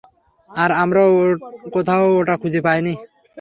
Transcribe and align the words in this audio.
আর 0.51 0.69
আমরাও 0.83 1.11
কোথাও 1.75 2.03
ওটা 2.19 2.35
খুঁজে 2.41 2.61
পাই 2.65 2.79
নি। 2.85 2.93